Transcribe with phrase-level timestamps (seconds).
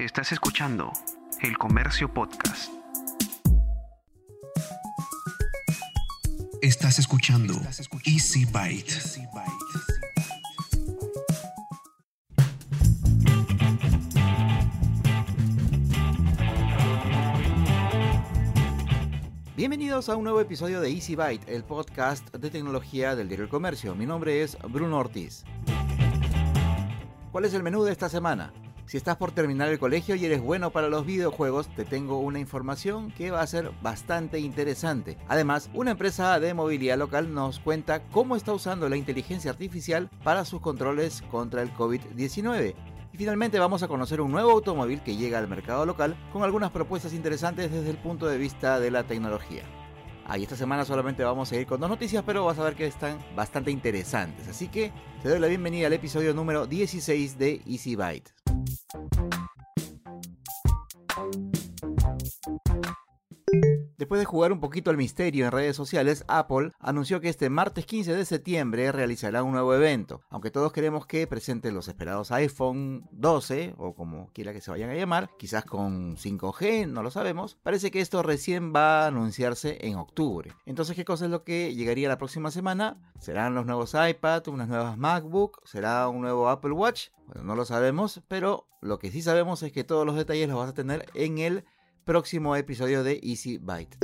[0.00, 0.94] Estás escuchando
[1.42, 2.72] El Comercio Podcast.
[6.62, 7.52] Estás escuchando
[8.06, 8.94] Easy Byte.
[19.54, 23.50] Bienvenidos a un nuevo episodio de Easy Byte, el podcast de tecnología del diario El
[23.50, 23.94] Comercio.
[23.94, 25.44] Mi nombre es Bruno Ortiz.
[27.32, 28.50] ¿Cuál es el menú de esta semana?
[28.90, 32.40] Si estás por terminar el colegio y eres bueno para los videojuegos, te tengo una
[32.40, 35.16] información que va a ser bastante interesante.
[35.28, 40.44] Además, una empresa de movilidad local nos cuenta cómo está usando la inteligencia artificial para
[40.44, 42.74] sus controles contra el COVID-19.
[43.12, 46.72] Y finalmente vamos a conocer un nuevo automóvil que llega al mercado local con algunas
[46.72, 49.62] propuestas interesantes desde el punto de vista de la tecnología.
[50.26, 52.86] Ahí esta semana solamente vamos a ir con dos noticias, pero vas a ver que
[52.86, 54.48] están bastante interesantes.
[54.48, 54.90] Así que
[55.22, 58.39] te doy la bienvenida al episodio número 16 de Easy Byte.
[64.00, 67.84] Después de jugar un poquito al misterio en redes sociales, Apple anunció que este martes
[67.84, 70.22] 15 de septiembre realizará un nuevo evento.
[70.30, 74.88] Aunque todos queremos que presente los esperados iPhone 12, o como quiera que se vayan
[74.88, 79.76] a llamar, quizás con 5G, no lo sabemos, parece que esto recién va a anunciarse
[79.86, 80.54] en octubre.
[80.64, 82.96] Entonces, ¿qué cosa es lo que llegaría la próxima semana?
[83.18, 85.60] ¿Serán los nuevos iPad, unas nuevas MacBook?
[85.66, 87.08] ¿Será un nuevo Apple Watch?
[87.26, 90.56] Bueno, no lo sabemos, pero lo que sí sabemos es que todos los detalles los
[90.56, 91.64] vas a tener en el
[92.04, 93.98] próximo episodio de Easy Byte.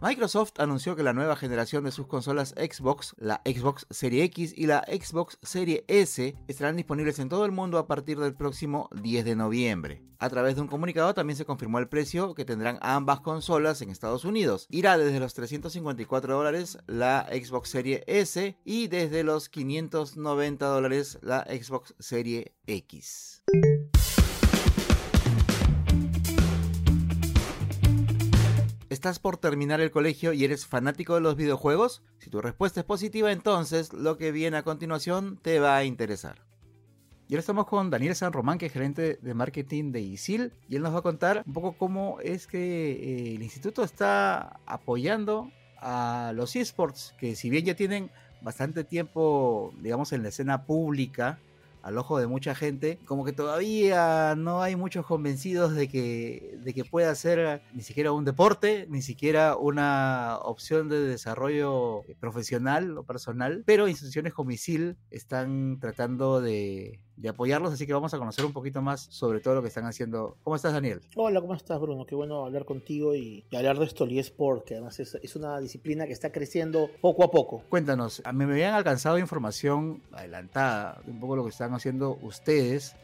[0.00, 4.66] Microsoft anunció que la nueva generación de sus consolas Xbox, la Xbox Serie X y
[4.66, 9.24] la Xbox Serie S, estarán disponibles en todo el mundo a partir del próximo 10
[9.24, 10.02] de noviembre.
[10.18, 13.90] A través de un comunicado también se confirmó el precio que tendrán ambas consolas en
[13.90, 14.66] Estados Unidos.
[14.70, 21.44] Irá desde los 354 dólares la Xbox Serie S y desde los 590 dólares la
[21.44, 23.42] Xbox Serie X.
[29.02, 32.04] ¿Estás por terminar el colegio y eres fanático de los videojuegos?
[32.20, 36.46] Si tu respuesta es positiva, entonces lo que viene a continuación te va a interesar.
[37.26, 40.76] Y ahora estamos con Daniel San Román, que es gerente de marketing de ISIL, y
[40.76, 45.50] él nos va a contar un poco cómo es que eh, el instituto está apoyando
[45.78, 48.08] a los esports, que si bien ya tienen
[48.40, 51.40] bastante tiempo, digamos, en la escena pública,
[51.82, 56.74] al ojo de mucha gente, como que todavía no hay muchos convencidos de que, de
[56.74, 63.04] que pueda ser ni siquiera un deporte, ni siquiera una opción de desarrollo profesional o
[63.04, 68.44] personal, pero instituciones como ISIL están tratando de, de apoyarlos, así que vamos a conocer
[68.44, 70.36] un poquito más sobre todo lo que están haciendo.
[70.42, 71.00] ¿Cómo estás, Daniel?
[71.16, 72.06] Hola, ¿cómo estás, Bruno?
[72.06, 75.36] Qué bueno hablar contigo y, y hablar de esto, el eSport, que además es, es,
[75.36, 77.62] una disciplina que está creciendo poco a poco.
[77.68, 82.18] Cuéntanos, a mí me habían alcanzado información adelantada de un poco lo que están haciendo
[82.22, 82.96] ustedes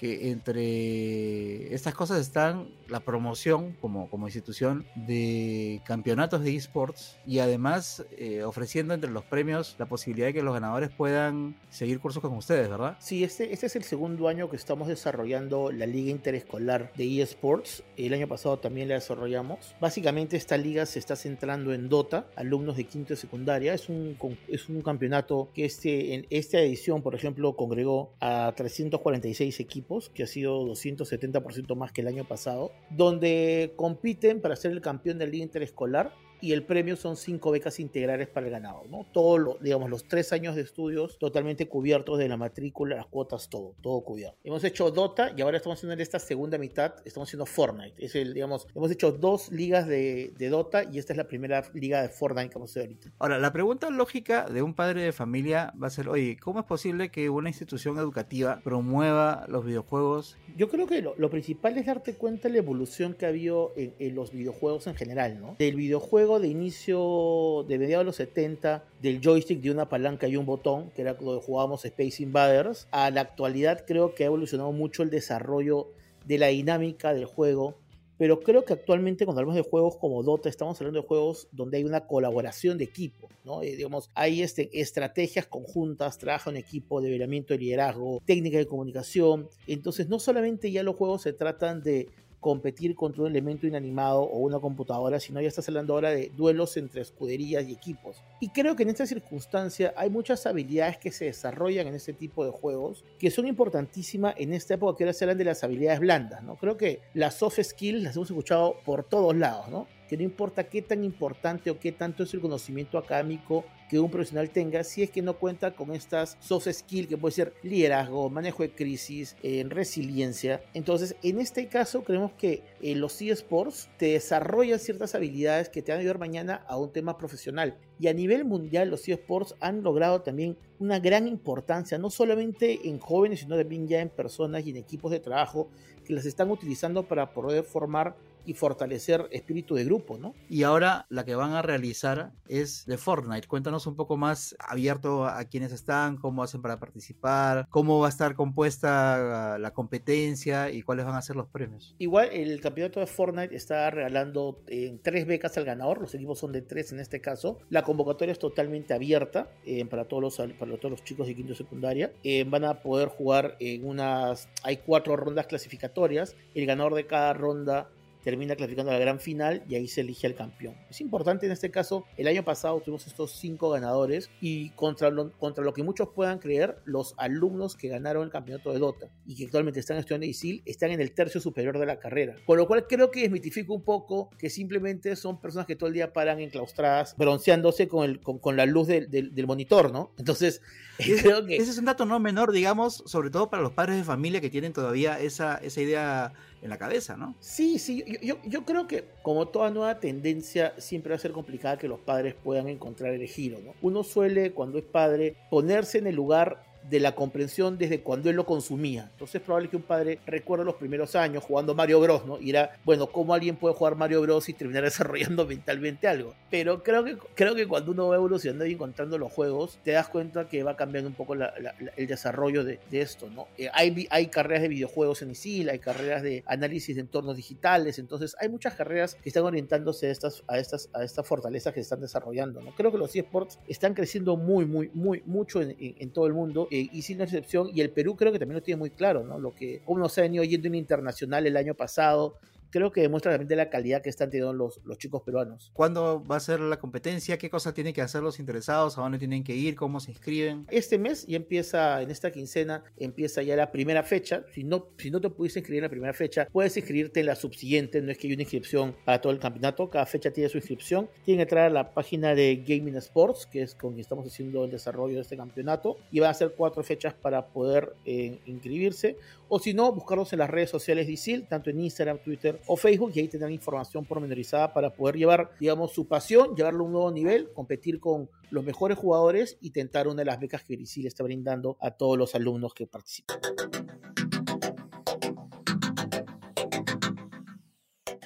[0.00, 7.40] que entre estas cosas están la promoción como, como institución de campeonatos de esports y
[7.40, 12.22] además eh, ofreciendo entre los premios la posibilidad de que los ganadores puedan seguir cursos
[12.22, 12.96] con ustedes, ¿verdad?
[12.98, 17.82] Sí, este, este es el segundo año que estamos desarrollando la liga interescolar de esports.
[17.98, 19.74] El año pasado también la desarrollamos.
[19.82, 23.74] Básicamente esta liga se está centrando en Dota, alumnos de quinto y secundaria.
[23.74, 24.16] Es un,
[24.48, 30.22] es un campeonato que este, en esta edición, por ejemplo, congregó a 346 equipos que
[30.22, 35.32] ha sido 270% más que el año pasado, donde compiten para ser el campeón del
[35.32, 39.06] liga interescolar y el premio son cinco becas integrales para el ganado, ¿no?
[39.12, 43.48] Todos los, digamos, los tres años de estudios totalmente cubiertos de la matrícula, las cuotas,
[43.48, 44.36] todo, todo cubierto.
[44.44, 48.04] Hemos hecho Dota y ahora estamos haciendo en esta segunda mitad, estamos haciendo Fortnite.
[48.04, 51.64] Es el, digamos, hemos hecho dos ligas de, de Dota y esta es la primera
[51.74, 53.12] liga de Fortnite que vamos a hacer ahorita.
[53.18, 56.66] Ahora, la pregunta lógica de un padre de familia va a ser, oye, ¿cómo es
[56.66, 60.36] posible que una institución educativa promueva los videojuegos?
[60.56, 63.72] Yo creo que lo, lo principal es darte cuenta de la evolución que ha habido
[63.76, 65.56] en, en los videojuegos en general, ¿no?
[65.58, 70.36] Del videojuego de inicio de mediados de los 70 del joystick de una palanca y
[70.36, 74.72] un botón, que era cuando jugábamos Space Invaders, a la actualidad creo que ha evolucionado
[74.72, 75.88] mucho el desarrollo
[76.26, 77.76] de la dinámica del juego.
[78.18, 81.78] Pero creo que actualmente cuando hablamos de juegos como Dota, estamos hablando de juegos donde
[81.78, 83.62] hay una colaboración de equipo, ¿no?
[83.62, 89.48] Eh, digamos, hay este, estrategias conjuntas, trabajo en equipo, develamiento de liderazgo, técnica de comunicación.
[89.66, 92.10] Entonces, no solamente ya los juegos se tratan de
[92.40, 96.76] competir contra un elemento inanimado o una computadora, sino ya estás hablando ahora de duelos
[96.76, 98.22] entre escuderías y equipos.
[98.40, 102.44] Y creo que en esta circunstancia hay muchas habilidades que se desarrollan en este tipo
[102.44, 106.00] de juegos que son importantísimas en esta época que ahora se hablan de las habilidades
[106.00, 106.56] blandas, ¿no?
[106.56, 109.86] Creo que las soft skills las hemos escuchado por todos lados, ¿no?
[110.10, 114.10] Que no importa qué tan importante o qué tanto es el conocimiento académico que un
[114.10, 118.28] profesional tenga si es que no cuenta con estas soft skills que puede ser liderazgo,
[118.28, 120.64] manejo de crisis, eh, resiliencia.
[120.74, 125.92] Entonces, en este caso, creemos que eh, los eSports te desarrollan ciertas habilidades que te
[125.92, 127.78] van a ayudar mañana a un tema profesional.
[128.00, 132.98] Y a nivel mundial, los eSports han logrado también una gran importancia, no solamente en
[132.98, 135.68] jóvenes, sino también ya en personas y en equipos de trabajo
[136.04, 138.16] que las están utilizando para poder formar
[138.50, 140.34] y fortalecer espíritu de grupo, ¿no?
[140.48, 143.46] Y ahora la que van a realizar es de Fortnite.
[143.46, 148.08] Cuéntanos un poco más abierto a quienes están, cómo hacen para participar, cómo va a
[148.08, 151.94] estar compuesta la competencia y cuáles van a ser los premios.
[151.98, 156.50] Igual el campeonato de Fortnite está regalando eh, tres becas al ganador, los equipos son
[156.50, 157.58] de tres en este caso.
[157.68, 161.54] La convocatoria es totalmente abierta eh, para, todos los, para todos los chicos de quinto
[161.54, 162.12] secundaria.
[162.24, 166.34] Eh, van a poder jugar en unas, hay cuatro rondas clasificatorias.
[166.56, 167.90] El ganador de cada ronda
[168.22, 170.74] termina clasificando a la gran final y ahí se elige al campeón.
[170.88, 175.32] Es importante en este caso, el año pasado tuvimos estos cinco ganadores y contra lo,
[175.32, 179.36] contra lo que muchos puedan creer, los alumnos que ganaron el campeonato de Dota y
[179.36, 182.36] que actualmente están estudiando ISIL están en el tercio superior de la carrera.
[182.46, 185.94] Con lo cual creo que desmitifico un poco que simplemente son personas que todo el
[185.94, 190.12] día paran enclaustradas, bronceándose con, el, con, la luz del, del, monitor, ¿no?
[190.18, 190.62] Entonces,
[190.98, 191.56] creo que...
[191.56, 194.50] Ese es un dato no menor, digamos, sobre todo para los padres de familia que
[194.50, 196.32] tienen todavía esa, esa idea
[196.62, 197.34] en la cabeza, ¿no?
[197.40, 201.78] Sí, sí, yo, yo, creo que como toda nueva tendencia siempre va a ser complicada
[201.78, 203.72] que los padres puedan encontrar el giro, ¿no?
[203.82, 208.36] Uno suele, cuando es padre, ponerse en el lugar de la comprensión desde cuando él
[208.36, 209.08] lo consumía.
[209.12, 212.40] Entonces es probable que un padre recuerde los primeros años jugando Mario Bros, ¿no?
[212.40, 216.34] Y era, bueno, ¿cómo alguien puede jugar Mario Bros y terminar desarrollando mentalmente algo?
[216.50, 220.08] Pero creo que, creo que cuando uno va evolucionando y encontrando los juegos, te das
[220.08, 223.48] cuenta que va cambiando un poco el desarrollo de, esto, ¿no?
[223.56, 227.98] Eh, hay, hay carreras de videojuegos en ISIL, hay carreras de análisis de entornos digitales,
[227.98, 231.80] entonces hay muchas carreras que están orientándose a estas, a estas, a estas fortalezas que
[231.80, 232.74] se están desarrollando, ¿no?
[232.74, 236.68] Creo que los eSports están creciendo muy, muy, muy, mucho en, en todo el mundo
[236.70, 239.38] eh, y sin excepción, y el Perú creo que también lo tiene muy claro, ¿no?
[239.38, 242.38] Lo que uno se ha venido yendo en internacional el año pasado,
[242.70, 245.70] creo que demuestra de la calidad que están teniendo los, los chicos peruanos.
[245.74, 247.38] ¿Cuándo va a ser la competencia?
[247.38, 248.96] ¿Qué cosas tienen que hacer los interesados?
[248.98, 249.74] ¿A dónde tienen que ir?
[249.74, 250.66] ¿Cómo se inscriben?
[250.70, 254.44] Este mes ya empieza, en esta quincena, empieza ya la primera fecha.
[254.52, 257.34] Si no, si no te pudiste inscribir en la primera fecha, puedes inscribirte en la
[257.34, 258.00] subsiguiente.
[258.00, 259.90] No es que haya una inscripción para todo el campeonato.
[259.90, 261.08] Cada fecha tiene su inscripción.
[261.24, 264.64] Tienen que entrar a la página de Gaming Sports, que es con quien estamos haciendo
[264.64, 265.96] el desarrollo de este campeonato.
[266.10, 269.16] Y van a ser cuatro fechas para poder eh, inscribirse.
[269.52, 272.76] O si no, buscarlos en las redes sociales de ISIL, tanto en Instagram, Twitter o
[272.76, 276.92] Facebook, y ahí tendrán información pormenorizada para poder llevar, digamos, su pasión, llevarlo a un
[276.92, 281.08] nuevo nivel, competir con los mejores jugadores y tentar una de las becas que ISIL
[281.08, 283.38] está brindando a todos los alumnos que participan.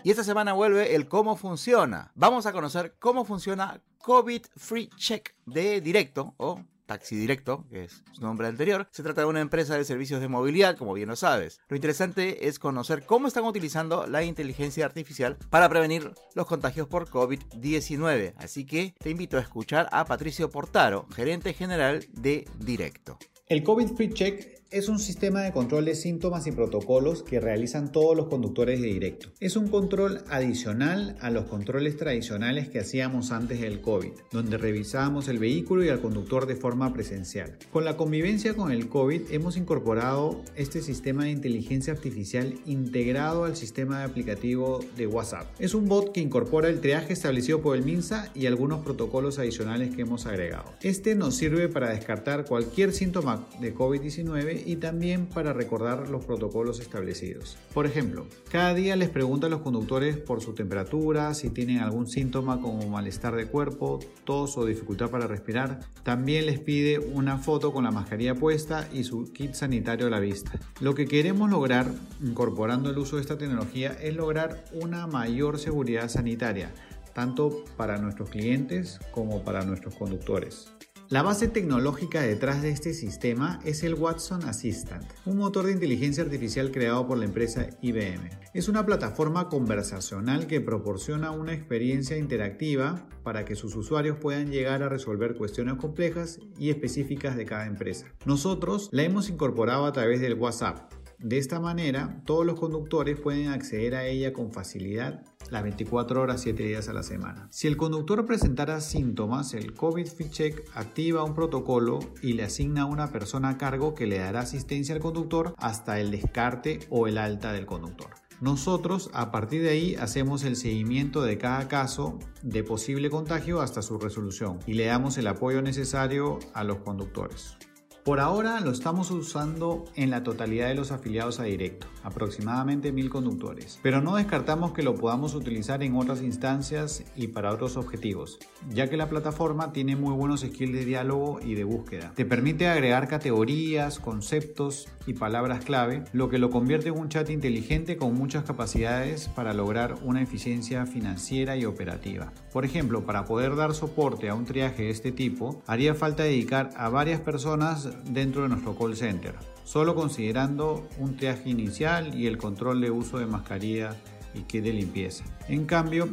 [0.02, 2.12] Y esta semana vuelve el cómo funciona.
[2.14, 8.02] Vamos a conocer cómo funciona COVID Free Check de directo o Taxi Directo, que es
[8.12, 11.16] su nombre anterior, se trata de una empresa de servicios de movilidad, como bien lo
[11.16, 11.60] sabes.
[11.68, 17.08] Lo interesante es conocer cómo están utilizando la inteligencia artificial para prevenir los contagios por
[17.08, 18.34] COVID-19.
[18.36, 23.18] Así que te invito a escuchar a Patricio Portaro, gerente general de Directo.
[23.46, 27.92] El COVID Free Check es un sistema de control de síntomas y protocolos que realizan
[27.92, 29.28] todos los conductores de directo.
[29.38, 35.28] Es un control adicional a los controles tradicionales que hacíamos antes del COVID, donde revisábamos
[35.28, 37.56] el vehículo y al conductor de forma presencial.
[37.70, 43.54] Con la convivencia con el COVID hemos incorporado este sistema de inteligencia artificial integrado al
[43.54, 45.46] sistema de aplicativo de WhatsApp.
[45.60, 49.94] Es un bot que incorpora el triaje establecido por el MINSA y algunos protocolos adicionales
[49.94, 50.72] que hemos agregado.
[50.82, 56.80] Este nos sirve para descartar cualquier síntoma de COVID-19 y también para recordar los protocolos
[56.80, 57.56] establecidos.
[57.72, 62.06] Por ejemplo, cada día les pregunta a los conductores por su temperatura, si tienen algún
[62.06, 65.80] síntoma como malestar de cuerpo, tos o dificultad para respirar.
[66.02, 70.20] También les pide una foto con la mascarilla puesta y su kit sanitario a la
[70.20, 70.52] vista.
[70.80, 71.86] Lo que queremos lograr
[72.22, 76.72] incorporando el uso de esta tecnología es lograr una mayor seguridad sanitaria,
[77.14, 80.74] tanto para nuestros clientes como para nuestros conductores.
[81.10, 86.24] La base tecnológica detrás de este sistema es el Watson Assistant, un motor de inteligencia
[86.24, 88.30] artificial creado por la empresa IBM.
[88.54, 94.82] Es una plataforma conversacional que proporciona una experiencia interactiva para que sus usuarios puedan llegar
[94.82, 98.06] a resolver cuestiones complejas y específicas de cada empresa.
[98.24, 100.90] Nosotros la hemos incorporado a través del WhatsApp.
[101.24, 106.42] De esta manera, todos los conductores pueden acceder a ella con facilidad las 24 horas
[106.42, 107.48] 7 días a la semana.
[107.50, 112.82] Si el conductor presentara síntomas, el COVID Fit Check activa un protocolo y le asigna
[112.82, 117.08] a una persona a cargo que le dará asistencia al conductor hasta el descarte o
[117.08, 118.10] el alta del conductor.
[118.42, 123.80] Nosotros a partir de ahí hacemos el seguimiento de cada caso de posible contagio hasta
[123.80, 127.56] su resolución y le damos el apoyo necesario a los conductores.
[128.04, 133.08] Por ahora lo estamos usando en la totalidad de los afiliados a Directo, aproximadamente mil
[133.08, 138.38] conductores, pero no descartamos que lo podamos utilizar en otras instancias y para otros objetivos,
[138.68, 142.12] ya que la plataforma tiene muy buenos skills de diálogo y de búsqueda.
[142.14, 147.30] Te permite agregar categorías, conceptos y palabras clave, lo que lo convierte en un chat
[147.30, 152.34] inteligente con muchas capacidades para lograr una eficiencia financiera y operativa.
[152.52, 156.68] Por ejemplo, para poder dar soporte a un triaje de este tipo, haría falta dedicar
[156.76, 159.34] a varias personas dentro de nuestro call center,
[159.64, 163.96] solo considerando un triaje inicial y el control de uso de mascarilla
[164.34, 165.24] y kit de limpieza.
[165.48, 166.08] En cambio,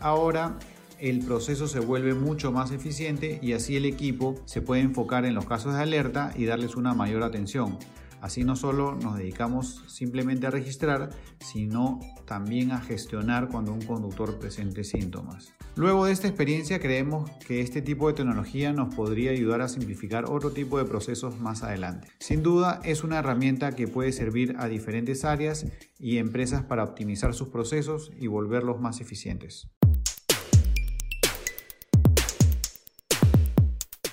[0.00, 0.58] ahora
[0.98, 5.34] el proceso se vuelve mucho más eficiente y así el equipo se puede enfocar en
[5.34, 7.78] los casos de alerta y darles una mayor atención.
[8.24, 14.38] Así no solo nos dedicamos simplemente a registrar, sino también a gestionar cuando un conductor
[14.38, 15.52] presente síntomas.
[15.76, 20.24] Luego de esta experiencia creemos que este tipo de tecnología nos podría ayudar a simplificar
[20.24, 22.08] otro tipo de procesos más adelante.
[22.18, 25.66] Sin duda es una herramienta que puede servir a diferentes áreas
[25.98, 29.68] y empresas para optimizar sus procesos y volverlos más eficientes.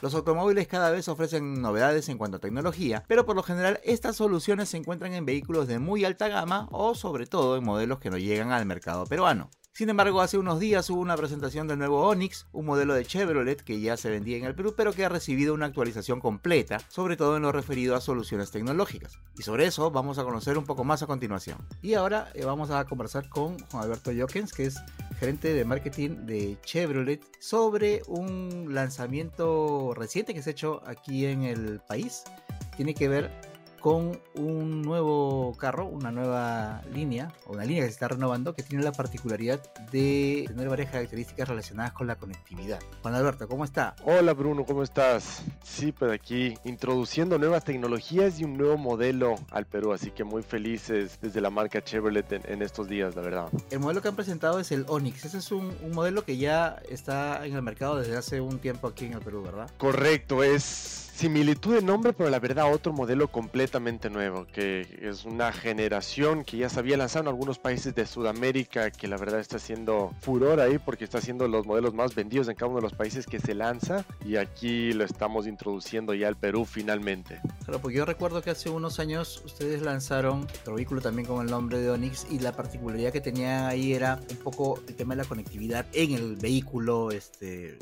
[0.01, 4.15] Los automóviles cada vez ofrecen novedades en cuanto a tecnología, pero por lo general estas
[4.15, 8.09] soluciones se encuentran en vehículos de muy alta gama o sobre todo en modelos que
[8.09, 9.51] no llegan al mercado peruano.
[9.73, 13.61] Sin embargo, hace unos días hubo una presentación del nuevo Onix, un modelo de Chevrolet
[13.61, 17.15] que ya se vendía en el Perú, pero que ha recibido una actualización completa, sobre
[17.15, 19.17] todo en lo referido a soluciones tecnológicas.
[19.37, 21.57] Y sobre eso vamos a conocer un poco más a continuación.
[21.81, 24.75] Y ahora eh, vamos a conversar con Juan Alberto Jokens, que es
[25.17, 31.43] gerente de marketing de Chevrolet, sobre un lanzamiento reciente que se ha hecho aquí en
[31.43, 32.23] el país.
[32.75, 33.50] Tiene que ver
[33.81, 38.61] con un nuevo carro, una nueva línea, o una línea que se está renovando, que
[38.61, 39.59] tiene la particularidad
[39.91, 42.79] de tener varias características relacionadas con la conectividad.
[43.01, 43.95] Juan Alberto, ¿cómo está?
[44.05, 45.43] Hola Bruno, ¿cómo estás?
[45.63, 50.43] Sí, pues aquí introduciendo nuevas tecnologías y un nuevo modelo al Perú, así que muy
[50.43, 53.49] felices desde la marca Chevrolet en, estos días, la verdad.
[53.71, 56.79] El modelo que han presentado es el Onix, ese es un, un modelo que ya
[56.87, 59.71] está en el mercado desde hace un tiempo aquí en el Perú, ¿verdad?
[59.77, 65.53] Correcto, es similitud de nombre, pero la verdad otro modelo completamente nuevo, que es una
[65.53, 69.57] generación que ya se había lanzado en algunos países de Sudamérica, que la verdad está
[69.57, 72.93] haciendo furor ahí porque está siendo los modelos más vendidos en cada uno de los
[72.93, 77.39] países que se lanza y aquí lo estamos introduciendo ya al Perú finalmente.
[77.65, 81.51] Claro, porque yo recuerdo que hace unos años ustedes lanzaron otro vehículo también con el
[81.51, 85.21] nombre de Onix y la particularidad que tenía ahí era un poco el tema de
[85.21, 87.77] la conectividad en el vehículo, este,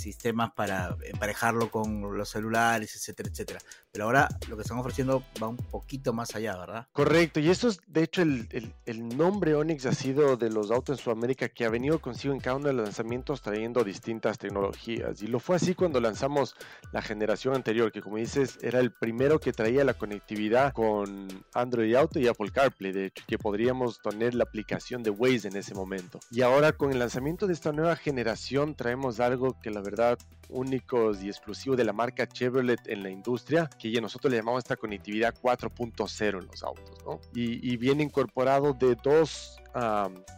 [0.00, 3.60] sistemas para emparejarlo con los celulares etcétera, etcétera.
[3.92, 6.86] Pero ahora lo que están ofreciendo va un poquito más allá, ¿verdad?
[6.92, 10.98] Correcto, y eso es, de hecho, el, el, nombre Onix ha sido de los autos
[10.98, 15.22] en Sudamérica que ha venido consigo en cada uno de los lanzamientos trayendo distintas tecnologías.
[15.22, 16.54] Y lo fue así cuando lanzamos
[16.92, 21.94] la generación anterior, que como dices, era el primero que traía la conectividad con Android
[21.96, 25.74] Auto y Apple CarPlay, de hecho, que podríamos tener la aplicación de Waze en ese
[25.74, 26.20] momento.
[26.30, 30.24] Y ahora con el lanzamiento de esta nueva generación traemos algo que la verdad verdade.
[30.52, 34.64] Únicos y exclusivos de la marca Chevrolet en la industria, que ya nosotros le llamamos
[34.64, 37.20] esta conectividad 4.0 en los autos, ¿no?
[37.34, 39.60] Y, y viene incorporado de dos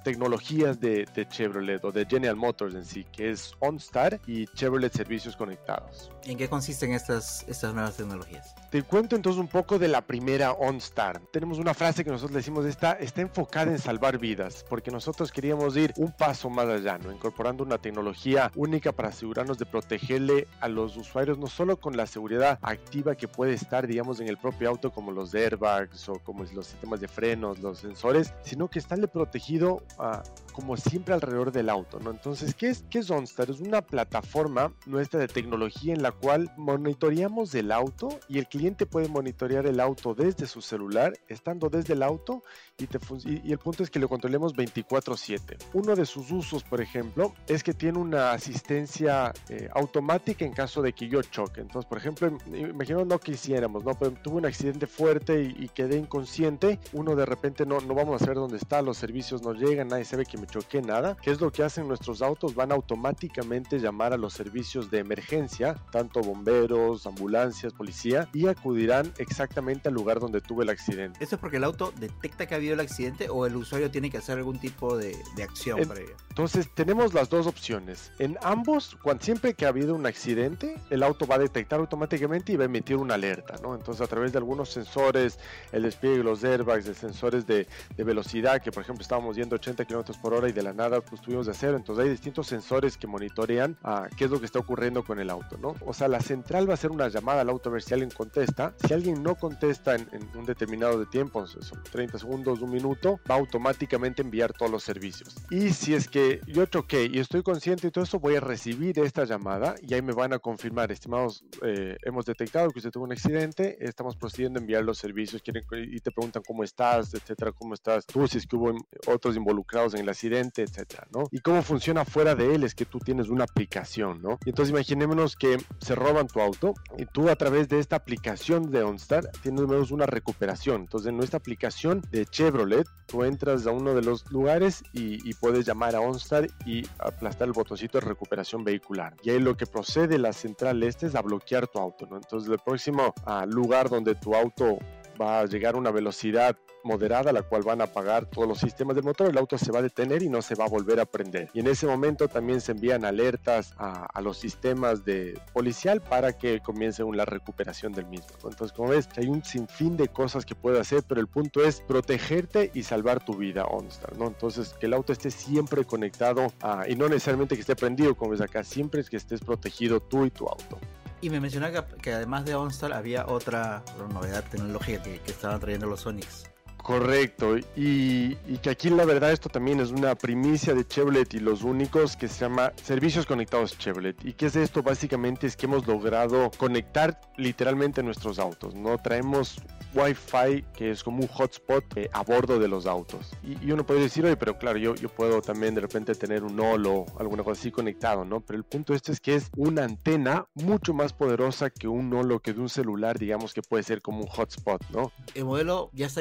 [0.05, 5.37] tecnologías de, Chevrolet o de General Motors en sí, que es OnStar y Chevrolet Servicios
[5.37, 6.11] Conectados.
[6.25, 8.55] ¿En qué consisten estas, estas nuevas tecnologías?
[8.71, 11.21] Te cuento entonces un poco de la primera OnStar.
[11.33, 15.77] Tenemos una frase que nosotros decimos, está, está enfocada en salvar vidas, porque nosotros queríamos
[15.77, 17.13] ir un paso más allá, ¿no?
[17.13, 19.67] incorporando una tecnología única para asegurarnos de
[20.03, 24.29] protegerle a los usuarios, no solo con la seguridad activa que puede estar, digamos, en
[24.29, 28.69] el propio auto, como los airbags o como los sistemas de frenos, los sensores, sino
[28.69, 32.11] que estarle protegido ah, como siempre alrededor del auto, ¿no?
[32.11, 33.51] Entonces, ¿qué es, qué es OnStar?
[33.51, 38.87] Es una plataforma nuestra de tecnología en la cual monitoreamos el auto y el cliente
[38.87, 42.43] puede monitorear el auto desde su celular, estando desde el auto
[42.79, 45.57] y, te y, el punto es que lo controlemos 24/7.
[45.73, 50.93] Uno de sus usos, por ejemplo, es que tiene una asistencia eh, en caso de
[50.93, 51.61] que yo choque.
[51.61, 53.95] Entonces, por ejemplo, imagino no quisiéramos, ¿no?
[53.95, 58.17] Pero tuve un accidente fuerte y, y, quedé inconsciente, uno de repente no, no vamos
[58.17, 61.17] a saber dónde está, los servicios no llegan, nadie sabe que me choqué, nada.
[61.23, 62.55] ¿Qué es lo que hacen nuestros autos?
[62.55, 69.89] Van automáticamente llamar a los servicios de emergencia, tanto bomberos, ambulancias, policía, y acudirán exactamente
[69.89, 71.23] al lugar donde tuve el accidente.
[71.23, 74.11] Eso es porque el auto detecta que ha habido el accidente o el usuario tiene
[74.11, 76.15] que hacer algún tipo de, acción para ello.
[76.29, 78.13] Entonces tenemos las dos opciones.
[78.19, 82.53] En ambos, cuando, siempre que ha habido un accidente, el auto va a detectar automáticamente
[82.53, 83.55] y va a emitir una alerta.
[83.57, 85.39] Entonces a través de algunos sensores,
[85.73, 89.85] el despliegue de los airbags, de sensores de, velocidad, que por ejemplo estábamos yendo 80
[89.85, 92.97] kilómetros por hora y de la nada pues tuvimos de cero, entonces hay distintos sensores
[92.97, 95.59] que monitorean a ah, qué es lo que está ocurriendo con el auto.
[95.81, 98.11] O sea, la central va a hacer una llamada al auto a ver si alguien
[98.11, 103.21] contesta, si alguien no contesta en, un determinado de tiempo, son 30 segundos, un minuto,
[103.31, 105.37] va automáticamente enviar todos los servicios.
[105.51, 108.99] Y si es que yo choqué y estoy consciente de todo eso, voy a recibir
[108.99, 113.05] esta llamada y ahí me van a confirmar, estimados, eh, hemos detectado que usted tuvo
[113.05, 117.53] un accidente, estamos procediendo a enviar los servicios quieren, y te preguntan cómo estás, etcétera,
[117.53, 118.73] cómo estás tú, si es que hubo
[119.07, 121.25] otros involucrados en el accidente, etcétera, ¿no?
[121.31, 124.39] Y cómo funciona fuera de él es que tú tienes una aplicación, ¿no?
[124.45, 128.71] Y entonces imaginémonos que se roban tu auto y tú a través de esta aplicación
[128.71, 130.83] de OnStar tienes una recuperación.
[130.83, 135.35] Entonces en nuestra aplicación de Chevrolet, tú entras a uno de los lugares y, y
[135.35, 139.17] puedes llamar a OnStar y aplastar el botoncito de recuperación vehicular.
[139.23, 142.17] Y ahí lo que procede la central este es a bloquear tu auto, ¿no?
[142.17, 144.79] Entonces el próximo uh, lugar donde tu auto
[145.21, 148.97] va a llegar a una velocidad moderada, la cual van a apagar todos los sistemas
[148.97, 151.05] del motor, el auto se va a detener y no se va a volver a
[151.05, 151.49] prender.
[151.55, 156.33] Y en ese momento también se envían alertas a, a los sistemas de policial para
[156.33, 158.29] que comience la recuperación del mismo.
[158.45, 161.81] Entonces, como ves, hay un sinfín de cosas que puede hacer, pero el punto es
[161.81, 164.27] protegerte y salvar tu vida, OnStar, ¿no?
[164.27, 168.33] Entonces, que el auto esté siempre conectado a, y no necesariamente que esté prendido, como
[168.33, 170.79] ves acá, siempre es que estés protegido tú y tu auto.
[171.23, 175.61] Y me mencionaba que, además de OnStar había otra, otra novedad tecnológica que, que estaban
[175.61, 176.52] trayendo los Sonics.
[176.83, 181.63] Correcto, y, que aquí la verdad esto también es una primicia de Chevrolet y los
[181.63, 184.17] únicos que se llama Servicios Conectados Chevrolet.
[184.25, 184.83] ¿Y qué es esto?
[184.83, 188.99] Básicamente es que hemos logrado conectar literalmente nuestros autos, ¿no?
[188.99, 189.61] Traemos
[189.95, 193.31] Wi-Fi que es como un hotspot eh, a bordo de los autos.
[193.43, 196.43] Y, y, uno puede decir, oye, pero claro, yo, yo puedo también de repente tener
[196.43, 198.41] un holo, alguna cosa así conectado, ¿no?
[198.41, 202.41] Pero el punto este es que es una antena mucho más poderosa que un holo,
[202.41, 205.13] que de un celular, digamos que puede ser como un hotspot, ¿no?
[205.35, 206.21] El modelo ya está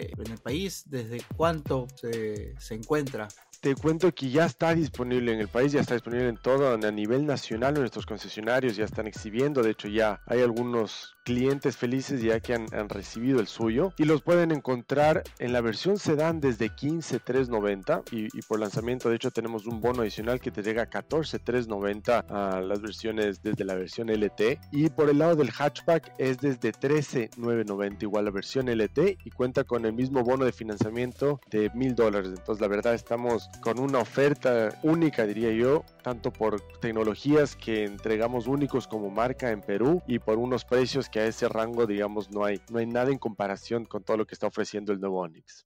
[0.00, 0.84] en el país?
[0.86, 3.28] ¿Desde cuánto se, se encuentra?
[3.62, 6.90] te cuento que ya está disponible en el país, ya está disponible en todo, a
[6.90, 12.40] nivel nacional, nuestros concesionarios ya están exhibiendo, de hecho ya hay algunos clientes felices ya
[12.40, 16.70] que han, han recibido el suyo y los pueden encontrar en la versión sedán desde
[16.70, 20.90] 15.390 y, y por lanzamiento de hecho tenemos un bono adicional que te llega a
[20.90, 26.38] 14.390 a las versiones desde la versión LT y por el lado del hatchback es
[26.38, 31.70] desde 13.990 igual la versión LT y cuenta con el mismo bono de financiamiento de
[31.74, 32.30] mil dólares.
[32.30, 38.46] Entonces la verdad estamos con una oferta única, diría yo, tanto por tecnologías que entregamos
[38.46, 42.44] únicos como marca en Perú y por unos precios que a ese rango, digamos, no
[42.44, 45.64] hay, no hay nada en comparación con todo lo que está ofreciendo el nuevo Onix.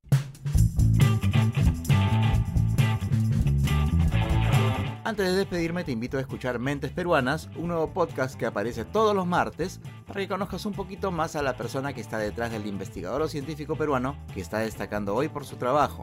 [5.05, 9.15] Antes de despedirme te invito a escuchar Mentes Peruanas, un nuevo podcast que aparece todos
[9.15, 12.67] los martes para que conozcas un poquito más a la persona que está detrás del
[12.67, 16.03] investigador o científico peruano que está destacando hoy por su trabajo.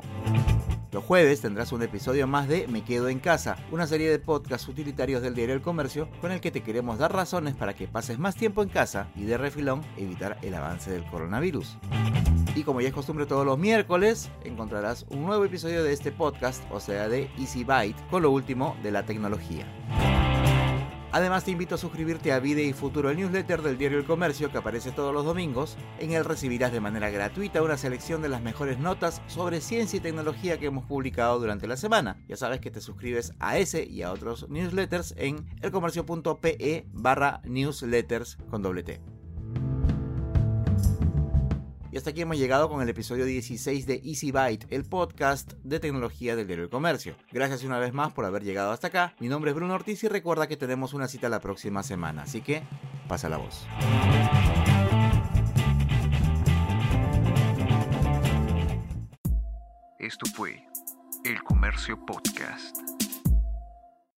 [0.93, 4.67] Los jueves tendrás un episodio más de Me Quedo en Casa, una serie de podcasts
[4.67, 8.19] utilitarios del diario El Comercio con el que te queremos dar razones para que pases
[8.19, 11.79] más tiempo en casa y de refilón evitar el avance del coronavirus.
[12.55, 16.63] Y como ya es costumbre todos los miércoles, encontrarás un nuevo episodio de este podcast,
[16.71, 19.65] o sea de Easy Byte, con lo último de la tecnología.
[21.13, 24.51] Además te invito a suscribirte a Vide y Futuro, el newsletter del diario El Comercio
[24.51, 25.77] que aparece todos los domingos.
[25.99, 29.99] En él recibirás de manera gratuita una selección de las mejores notas sobre ciencia y
[29.99, 32.17] tecnología que hemos publicado durante la semana.
[32.27, 38.39] Ya sabes que te suscribes a ese y a otros newsletters en elcomercio.pe barra newsletters
[38.49, 39.12] con doble T.
[41.93, 45.79] Y hasta aquí hemos llegado con el episodio 16 de Easy Byte, el podcast de
[45.79, 47.15] tecnología del diario del comercio.
[47.31, 49.13] Gracias una vez más por haber llegado hasta acá.
[49.19, 52.41] Mi nombre es Bruno Ortiz y recuerda que tenemos una cita la próxima semana, así
[52.41, 52.63] que
[53.07, 53.67] pasa la voz.
[59.99, 60.65] Esto fue
[61.23, 62.92] El Comercio Podcast.